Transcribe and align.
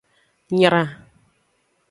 Nyra. 0.57 0.81